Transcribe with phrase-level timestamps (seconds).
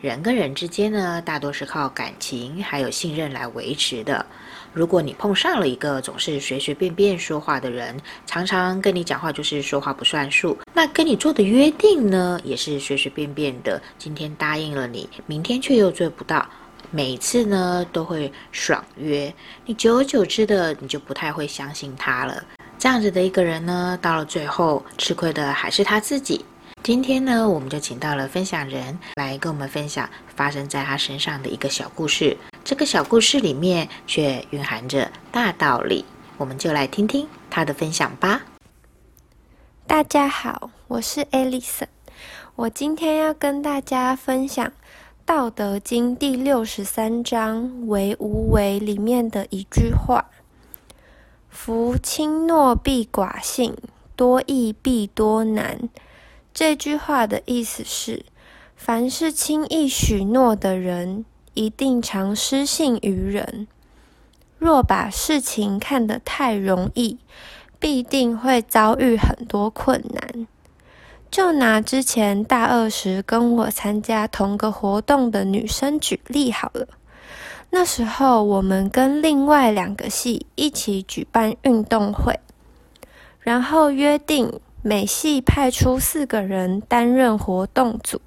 [0.00, 4.24] 人跟人之间呢，大多是靠感情还有信任来维持的。
[4.72, 13.82] 如果你碰上了一个总是随随便便说话的人，常常跟你讲话就是说话不算数，那跟你做的约定呢，也是随随便便的。
[13.98, 16.48] 今天答应了你，明天却又做不到，
[16.92, 19.34] 每次呢都会爽约。
[19.66, 22.40] 你久而久之的，你就不太会相信他了。
[22.78, 26.44] 这样子的一个人呢，到了最后吃亏的还是他自己。
[26.88, 32.34] 今天呢，我们就请到了分享人来跟我们分享发生在他身上的一个小故事。
[32.64, 36.02] 这个小故事里面却蕴含着大道理，
[36.38, 38.40] 我们就来听听他的分享吧。
[39.86, 41.88] 大家好，我是 Alison，
[42.56, 44.66] 我今天要跟大家分享
[45.26, 50.30] 《道德经》第六十三章“为无为”里面的一句话
[51.50, 53.76] ：“夫轻诺必寡信，
[54.16, 55.90] 多易必多难。”
[56.58, 58.24] 这句话的意思是，
[58.74, 63.68] 凡是轻易许诺的人，一定常失信于人。
[64.58, 67.18] 若把事情看得太容易，
[67.78, 70.48] 必定会遭遇很多困难。
[71.30, 76.88] 就拿之前大二时跟我参加同个活动的女生举例好了。
[77.70, 82.40] 那时候我们跟另外两个系一起举办运动会，
[83.38, 84.58] 然后约定。
[84.80, 88.20] 每系派出四个人担任活动组，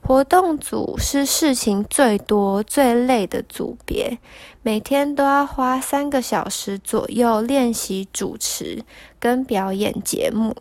[0.00, 4.18] 活动组是事情最多、最累的组别，
[4.62, 8.82] 每天都要花三个小时左右练习主持
[9.20, 10.56] 跟表演节目。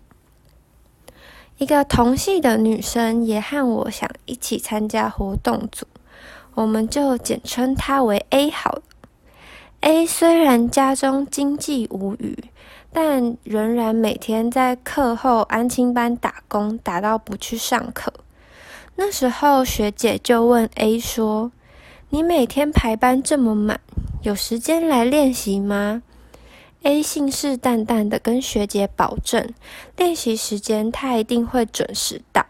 [1.58, 5.88] 一个同系的女生也和我想一起参加活动组，
[6.54, 8.82] 我们就简称她为 A 好了。
[9.80, 12.52] A 虽然家中经济无虞。
[13.00, 18.12] 但仍然每天在课后安亲班打工，打到不去上课。
[18.96, 21.52] 那时候学姐就问 A 说
[22.10, 23.80] ：“你每天排班这么满，
[24.24, 26.02] 有时间来练习吗
[26.82, 29.48] ？”A 信誓旦旦的跟学姐保证，
[29.96, 32.44] 练习时间他一定会准时到。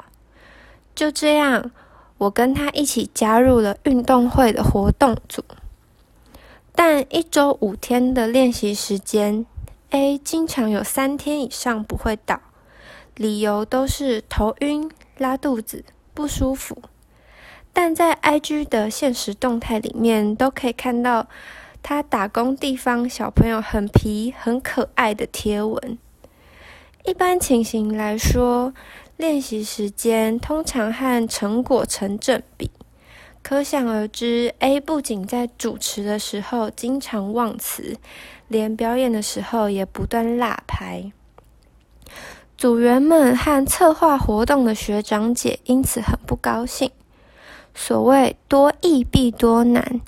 [0.95, 1.71] 就这样，
[2.19, 5.43] 我跟他一起加入了运动会的活动组。
[6.73, 9.45] 但一周五天的练习时间。
[10.23, 12.41] 经常有三天以上不会到，
[13.15, 16.81] 理由都是头晕、拉肚子、不舒服。
[17.71, 21.27] 但在 IG 的现实动态里面，都可以看到
[21.83, 25.97] 他打工地方小朋友很皮、很可爱的贴文。
[27.05, 28.73] 一般情形来说，
[29.15, 32.69] 练习时间通常和成果成正比。
[33.49, 37.95] 可想而知，A 不仅在主持的时候经常忘词，
[38.49, 41.13] 连表演的时候也不断落牌。
[42.57, 46.91] 组员们和策划活动的学长姐因此很不高兴。
[47.73, 50.01] 所谓多易必多难，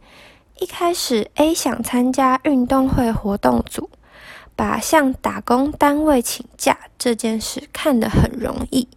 [0.59, 3.89] 一开始 A 想参加运动会活动组，
[4.57, 8.89] 把向打工单位请假这件事看得很容易，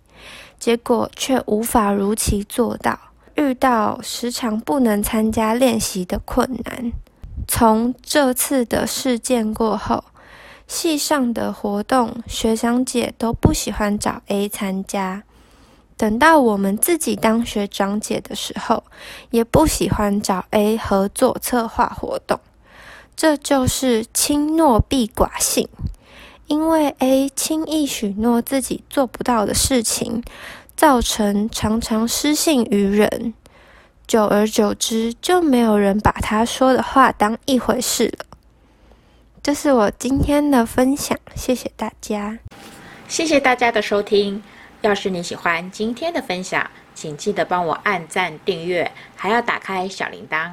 [0.58, 3.11] 结果却无法如期做到。
[3.36, 6.92] 遇到时常不能参加练习的困难。
[7.48, 10.04] 从这次的事件过后，
[10.66, 15.24] 系上的活动学长姐都不喜欢找 A 参加。
[15.96, 18.82] 等到我们自己当学长姐的时候，
[19.30, 22.40] 也不喜欢找 A 合作策划活动。
[23.14, 25.68] 这就是轻诺必寡信，
[26.52, 30.22] 因为 A 轻易许诺自己做不到的事情。
[30.74, 33.34] 造成常常失信于人，
[34.08, 38.24] 久而久之就没有人把他说的话当一回事了。
[39.42, 42.38] 这是我今天的分享，谢谢大家。
[43.06, 44.42] 谢谢大家的收听。
[44.80, 50.52] 要是你喜欢今天的分享，请记得帮我按赞、订阅，还要打开小铃铛。